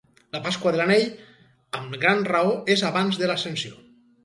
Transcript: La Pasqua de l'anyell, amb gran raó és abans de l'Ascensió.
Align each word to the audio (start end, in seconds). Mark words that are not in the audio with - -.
La 0.35 0.39
Pasqua 0.45 0.71
de 0.75 0.79
l'anyell, 0.79 1.05
amb 1.81 1.95
gran 2.05 2.25
raó 2.33 2.57
és 2.79 2.85
abans 2.91 3.23
de 3.23 3.31
l'Ascensió. 3.33 3.75